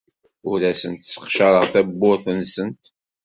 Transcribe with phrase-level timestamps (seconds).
[0.49, 2.83] Ur asent-sseqcareɣ tawwurt-nsent.